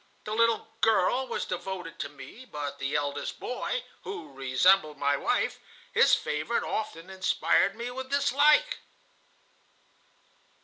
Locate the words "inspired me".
7.11-7.91